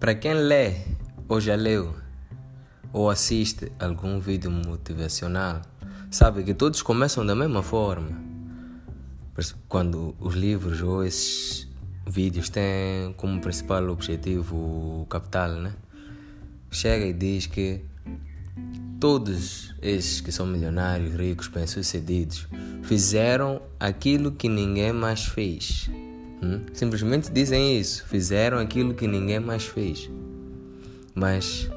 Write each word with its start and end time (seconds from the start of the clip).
Para 0.00 0.14
quem 0.14 0.32
lê 0.32 0.76
ou 1.28 1.38
já 1.38 1.54
leu 1.54 1.94
ou 2.90 3.10
assiste 3.10 3.70
algum 3.78 4.18
vídeo 4.18 4.50
motivacional, 4.50 5.60
sabe 6.10 6.42
que 6.42 6.54
todos 6.54 6.80
começam 6.80 7.24
da 7.24 7.36
mesma 7.36 7.62
forma. 7.62 8.18
Quando 9.68 10.16
os 10.18 10.34
livros 10.34 10.80
ou 10.80 11.04
esses 11.04 11.68
vídeos 12.06 12.48
têm 12.48 13.12
como 13.18 13.42
principal 13.42 13.90
objetivo 13.90 15.02
o 15.02 15.06
capital, 15.06 15.50
né? 15.50 15.74
Chega 16.70 17.04
e 17.04 17.12
diz 17.12 17.46
que 17.46 17.84
todos 18.98 19.74
esses 19.82 20.22
que 20.22 20.32
são 20.32 20.46
milionários, 20.46 21.14
ricos, 21.14 21.48
bem-sucedidos, 21.48 22.48
fizeram 22.82 23.60
aquilo 23.78 24.32
que 24.32 24.48
ninguém 24.48 24.94
mais 24.94 25.26
fez. 25.26 25.90
Hum? 26.42 26.60
Simplesmente 26.72 27.30
dizem 27.30 27.78
isso, 27.78 28.04
fizeram 28.06 28.58
aquilo 28.58 28.94
que 28.94 29.06
ninguém 29.06 29.40
mais 29.40 29.64
fez. 29.64 30.10
Mas 31.14 31.70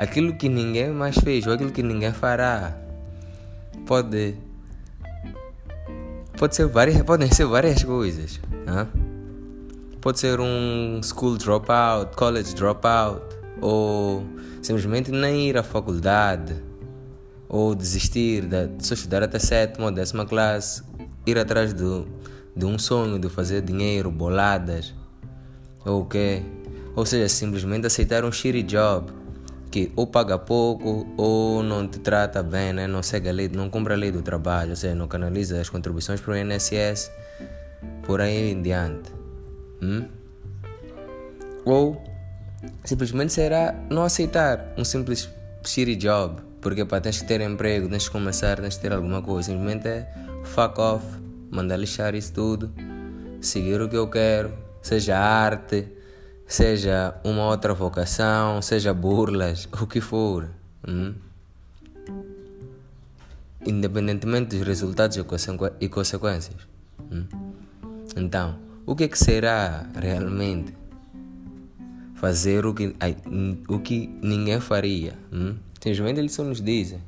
aquilo 0.00 0.34
que 0.34 0.48
ninguém 0.48 0.90
mais 0.90 1.16
fez 1.18 1.46
ou 1.46 1.52
aquilo 1.52 1.70
que 1.70 1.82
ninguém 1.82 2.10
fará 2.10 2.74
pode 3.86 4.34
pode 6.38 6.56
ser 6.56 6.66
várias 6.66 7.02
podem 7.02 7.30
ser 7.30 7.44
várias 7.44 7.84
coisas 7.84 8.40
hein? 8.66 8.88
pode 10.00 10.18
ser 10.18 10.40
um 10.40 11.02
school 11.02 11.36
dropout 11.36 12.16
college 12.16 12.54
dropout 12.54 13.20
ou 13.60 14.24
simplesmente 14.62 15.10
nem 15.10 15.50
ir 15.50 15.58
à 15.58 15.62
faculdade 15.62 16.56
ou 17.46 17.74
desistir 17.74 18.46
de 18.46 18.70
estudar 18.80 19.22
até 19.22 19.38
sétima 19.38 19.86
ou 19.86 19.92
décima 19.92 20.24
classe 20.24 20.82
ir 21.26 21.36
atrás 21.36 21.74
do, 21.74 22.08
de 22.54 22.64
um 22.64 22.78
sonho 22.78 23.18
de 23.18 23.28
fazer 23.28 23.62
dinheiro 23.62 24.10
boladas 24.10 24.94
ou 25.84 26.02
o 26.02 26.04
quê 26.06 26.42
ou 26.94 27.06
seja 27.06 27.28
simplesmente 27.28 27.86
aceitar 27.86 28.24
um 28.24 28.32
shitty 28.32 28.62
job 28.62 29.20
que 29.70 29.92
ou 29.94 30.06
paga 30.06 30.36
pouco 30.36 31.06
ou 31.16 31.62
não 31.62 31.86
te 31.86 32.00
trata 32.00 32.42
bem, 32.42 32.72
né? 32.72 32.86
não 32.86 33.02
segue 33.02 33.28
a 33.28 33.32
lei, 33.32 33.48
não 33.48 33.70
cumpre 33.70 33.94
a 33.94 33.96
lei 33.96 34.10
do 34.10 34.20
trabalho, 34.20 34.70
ou 34.70 34.76
seja, 34.76 34.94
não 34.94 35.06
canaliza 35.06 35.60
as 35.60 35.70
contribuições 35.70 36.20
para 36.20 36.32
o 36.32 36.36
INSS, 36.36 37.10
por 38.02 38.20
aí 38.20 38.50
em 38.50 38.60
diante. 38.60 39.12
Hum? 39.80 40.08
Ou 41.64 42.02
simplesmente 42.84 43.32
será 43.32 43.74
não 43.88 44.02
aceitar 44.02 44.74
um 44.76 44.84
simples 44.84 45.28
shitty 45.64 45.96
job, 45.96 46.42
porque 46.60 46.84
para 46.84 47.00
tens 47.00 47.20
que 47.20 47.28
ter 47.28 47.40
emprego, 47.40 47.88
tens 47.88 48.06
que 48.06 48.10
começar, 48.10 48.60
tens 48.60 48.74
que 48.74 48.82
ter 48.82 48.92
alguma 48.92 49.22
coisa, 49.22 49.52
simplesmente 49.52 49.86
é 49.86 50.12
fuck 50.42 50.80
off, 50.80 51.06
mandar 51.50 51.76
lixar 51.76 52.14
isso 52.14 52.32
tudo, 52.32 52.72
seguir 53.40 53.80
o 53.80 53.88
que 53.88 53.96
eu 53.96 54.08
quero, 54.08 54.52
seja 54.82 55.18
arte 55.18 56.00
seja 56.50 57.14
uma 57.22 57.46
outra 57.46 57.72
vocação, 57.72 58.60
seja 58.60 58.92
burlas, 58.92 59.68
o 59.80 59.86
que 59.86 60.00
for. 60.00 60.50
Hum? 60.86 61.14
Independentemente 63.64 64.56
dos 64.56 64.66
resultados 64.66 65.16
e 65.80 65.88
consequências. 65.88 66.56
Hum? 67.12 67.24
Então, 68.16 68.58
o 68.84 68.96
que, 68.96 69.04
é 69.04 69.08
que 69.08 69.16
será 69.16 69.86
realmente 69.94 70.74
fazer 72.16 72.66
o 72.66 72.74
que, 72.74 72.96
o 73.68 73.78
que 73.78 74.08
ninguém 74.20 74.58
faria? 74.58 75.16
Hum? 75.32 75.54
Simplesmente 75.80 76.18
eles 76.18 76.32
só 76.32 76.42
nos 76.42 76.60
dizem. 76.60 77.00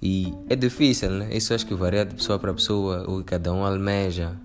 E 0.00 0.32
é 0.48 0.54
difícil, 0.54 1.10
né? 1.10 1.28
Isso 1.36 1.52
acho 1.52 1.66
que 1.66 1.74
varia 1.74 2.04
de 2.04 2.14
pessoa 2.14 2.38
para 2.38 2.54
pessoa, 2.54 3.04
o 3.10 3.18
que 3.18 3.24
cada 3.24 3.52
um 3.52 3.64
almeja 3.64 4.36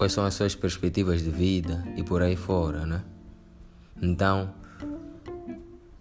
quais 0.00 0.14
são 0.14 0.24
as 0.24 0.32
suas 0.32 0.54
perspectivas 0.54 1.22
de 1.22 1.28
vida 1.28 1.84
e 1.94 2.02
por 2.02 2.22
aí 2.22 2.34
fora, 2.34 2.86
né? 2.86 3.02
Então, 4.00 4.50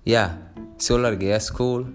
yeah, 0.07 0.39
se 0.77 0.93
eu 0.93 0.97
larguei 0.97 1.33
a 1.33 1.39
school, 1.41 1.85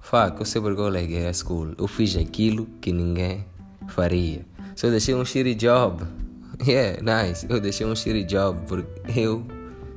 fuck, 0.00 0.40
eu 0.40 0.46
sei 0.46 0.62
porque 0.62 0.80
eu 0.80 0.88
larguei 0.88 1.26
a 1.26 1.32
school. 1.34 1.74
Eu 1.76 1.86
fiz 1.86 2.16
aquilo 2.16 2.66
que 2.80 2.90
ninguém 2.92 3.44
faria. 3.88 4.40
Se 4.74 4.86
eu 4.86 4.90
deixei 4.90 5.14
um 5.14 5.22
shitty 5.22 5.54
job, 5.54 6.02
yeah, 6.66 6.98
nice, 7.02 7.46
eu 7.50 7.60
deixei 7.60 7.86
um 7.86 7.94
shitty 7.94 8.24
job 8.24 8.58
porque 8.66 9.20
eu 9.20 9.44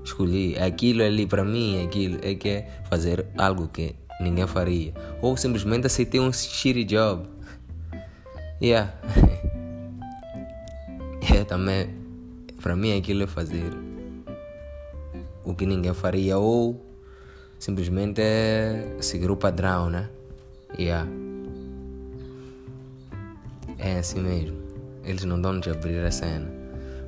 escolhi 0.03 0.57
aquilo 0.57 1.01
ali 1.01 1.25
para 1.25 1.45
mim, 1.45 1.81
aquilo 1.81 2.19
é 2.23 2.35
que 2.35 2.49
é 2.49 2.81
fazer 2.89 3.25
algo 3.38 3.69
que 3.69 3.95
ninguém 4.19 4.47
faria. 4.47 4.94
Ou 5.22 5.35
simplesmente 5.38 5.88
aceitei 5.88 6.19
um 6.19 6.31
shitty 6.31 6.83
job. 6.83 7.28
Yeah. 8.61 8.94
é 11.33 11.44
também, 11.44 11.89
para 12.61 12.75
mim, 12.75 12.97
aquilo 12.97 13.23
é 13.23 13.28
fazer 13.28 13.72
o 15.44 15.53
que 15.53 15.66
ninguém 15.66 15.94
faria 15.94 16.38
ou 16.38 16.85
simplesmente 17.57 18.22
é 18.22 18.97
seguir 19.00 19.31
o 19.31 19.38
padrão, 19.38 19.89
né? 19.89 20.09
Yeah. 20.78 21.09
É 23.78 23.99
assim 23.99 24.19
mesmo. 24.19 24.57
Eles 25.03 25.23
não 25.23 25.39
dão 25.39 25.59
de 25.59 25.69
abrir 25.69 26.03
a 26.03 26.11
cena. 26.11 26.51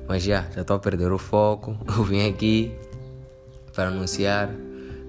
Mas 0.08 0.22
já, 0.22 0.46
já 0.54 0.62
estou 0.62 0.76
a 0.76 0.78
perder 0.78 1.12
o 1.12 1.18
foco. 1.18 1.76
Eu 1.86 2.02
vim 2.04 2.28
aqui 2.28 2.72
para 3.74 3.88
anunciar 3.88 4.50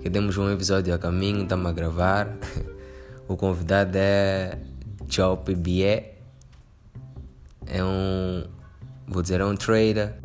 que 0.02 0.10
temos 0.10 0.36
um 0.38 0.52
episódio 0.52 0.94
a 0.94 0.98
caminho, 0.98 1.44
estamos 1.44 1.68
a 1.68 1.74
gravar. 1.74 2.38
O 3.28 3.38
convidado 3.38 3.98
é 3.98 4.58
Joe 5.08 5.38
Bié. 5.56 6.16
É 7.66 7.82
um 7.82 8.44
vou 9.08 9.22
dizer, 9.22 9.40
é 9.40 9.46
um 9.46 9.56
trader. 9.56 10.16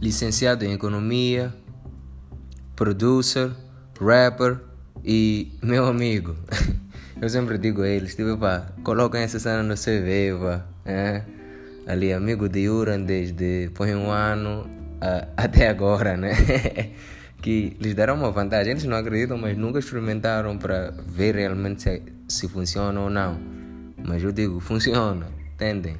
Licenciado 0.00 0.64
em 0.64 0.72
Economia, 0.72 1.52
producer, 2.74 3.50
rapper 4.00 4.60
e 5.04 5.52
meu 5.62 5.84
amigo. 5.86 6.36
Eu 7.20 7.28
sempre 7.28 7.58
digo 7.58 7.82
a 7.82 7.88
eles, 7.88 8.14
tipo, 8.14 8.38
pá, 8.38 8.68
coloquem 8.82 9.22
essa 9.22 9.38
cena 9.38 9.62
no 9.62 9.74
CV, 9.74 10.38
pá. 10.40 10.64
É? 10.86 11.37
Ali, 11.88 12.12
amigo 12.12 12.50
de 12.50 12.68
Uran 12.68 13.00
desde 13.00 13.70
põe 13.74 13.94
um 13.94 14.10
ano 14.10 14.68
até 15.34 15.68
agora, 15.68 16.18
né? 16.18 16.32
que 17.40 17.74
lhes 17.80 17.94
dará 17.94 18.12
uma 18.12 18.30
vantagem. 18.30 18.72
Eles 18.72 18.84
não 18.84 18.98
acreditam, 18.98 19.38
mas 19.38 19.56
nunca 19.56 19.78
experimentaram 19.78 20.58
para 20.58 20.92
ver 21.06 21.34
realmente 21.34 21.82
se, 21.82 22.02
se 22.28 22.46
funciona 22.46 23.00
ou 23.00 23.08
não. 23.08 23.40
Mas 24.06 24.22
eu 24.22 24.32
digo, 24.32 24.60
funciona, 24.60 25.28
entendem? 25.54 25.96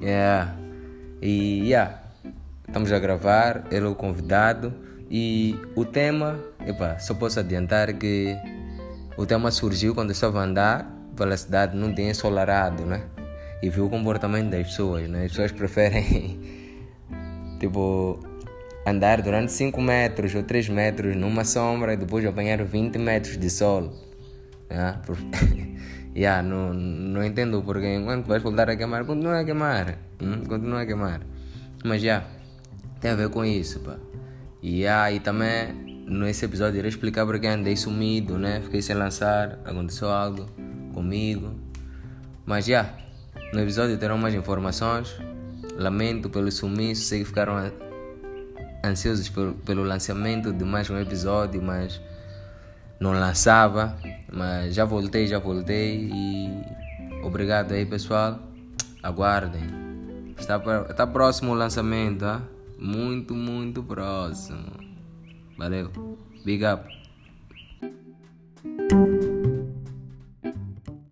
Yeah. 0.00 0.56
E 1.20 1.68
yeah, 1.68 2.00
estamos 2.68 2.92
a 2.92 2.98
gravar, 3.00 3.64
ele 3.72 3.86
é 3.86 3.88
o 3.88 3.94
convidado 3.96 4.72
e 5.10 5.58
o 5.74 5.84
tema, 5.84 6.38
epa, 6.64 6.98
só 7.00 7.12
posso 7.12 7.40
adiantar 7.40 7.92
que 7.94 8.36
o 9.16 9.26
tema 9.26 9.50
surgiu 9.50 9.94
quando 9.96 10.10
eu 10.10 10.12
estava 10.12 10.40
a 10.40 10.44
andar 10.44 10.90
pela 11.16 11.36
cidade, 11.36 11.76
não 11.76 11.92
tem 11.92 12.10
ensolarado, 12.10 12.84
né? 12.84 13.02
E 13.64 13.70
vi 13.70 13.80
o 13.80 13.88
comportamento 13.88 14.50
das 14.50 14.66
pessoas, 14.66 15.08
né? 15.08 15.24
As 15.24 15.30
pessoas 15.30 15.50
preferem, 15.50 16.38
tipo, 17.58 18.20
andar 18.86 19.22
durante 19.22 19.52
5 19.52 19.80
metros 19.80 20.34
ou 20.34 20.42
3 20.42 20.68
metros 20.68 21.16
numa 21.16 21.46
sombra 21.46 21.94
e 21.94 21.96
depois 21.96 22.26
apanhar 22.26 22.62
20 22.62 22.98
metros 22.98 23.38
de 23.38 23.48
sol. 23.48 23.90
Yeah, 24.70 25.00
por... 25.06 25.16
yeah, 26.14 26.42
não, 26.42 26.74
não 26.74 27.24
entendo 27.24 27.62
porque 27.62 27.86
enquanto 27.86 28.26
vais 28.26 28.42
voltar 28.42 28.68
a 28.68 28.76
queimar, 28.76 29.06
continua 29.06 29.40
a 29.40 29.44
queimar. 29.44 29.96
Hum? 30.20 30.44
Continua 30.46 30.82
a 30.82 30.84
queimar. 30.86 31.22
Mas 31.82 32.02
já, 32.02 32.06
yeah, 32.06 32.26
tem 33.00 33.12
a 33.12 33.14
ver 33.14 33.30
com 33.30 33.46
isso. 33.46 33.80
Pá. 33.80 33.96
Yeah, 34.62 35.10
e 35.10 35.20
também 35.20 36.04
nesse 36.06 36.44
episódio 36.44 36.80
irei 36.80 36.90
explicar 36.90 37.24
porque 37.24 37.46
andei 37.46 37.76
sumido, 37.78 38.36
né? 38.36 38.60
Fiquei 38.60 38.82
sem 38.82 38.94
lançar, 38.94 39.58
aconteceu 39.64 40.10
algo 40.10 40.44
comigo. 40.92 41.54
Mas 42.44 42.66
já, 42.66 42.82
yeah, 42.82 43.03
no 43.54 43.60
episódio 43.60 43.96
terão 43.96 44.18
mais 44.18 44.34
informações. 44.34 45.16
Lamento 45.76 46.28
pelo 46.28 46.50
sumiço, 46.50 47.02
sei 47.02 47.20
que 47.20 47.24
ficaram 47.24 47.72
ansiosos 48.84 49.30
pelo 49.64 49.82
lançamento 49.82 50.52
de 50.52 50.64
mais 50.64 50.90
um 50.90 50.98
episódio, 50.98 51.62
mas 51.62 52.00
não 52.98 53.12
lançava. 53.12 53.96
Mas 54.32 54.74
já 54.74 54.84
voltei, 54.84 55.26
já 55.26 55.38
voltei 55.38 56.10
e 56.12 56.64
obrigado 57.24 57.72
aí 57.72 57.86
pessoal. 57.86 58.40
Aguardem. 59.02 59.62
Está, 60.36 60.60
está 60.90 61.06
próximo 61.06 61.52
o 61.52 61.54
lançamento, 61.54 62.24
hein? 62.24 62.42
muito, 62.78 63.34
muito 63.34 63.82
próximo. 63.82 64.72
Valeu. 65.56 65.90
Big 66.44 66.64
up. 66.64 67.03